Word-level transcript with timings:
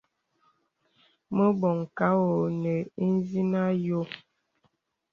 Mə̀ 1.35 1.49
bɔŋ 1.59 1.77
kà 1.97 2.07
ɔ̄ɔ̄ 2.25 2.45
nə 2.61 2.73
ìzìnə 3.05 3.59
àyɔ̄. 3.69 4.01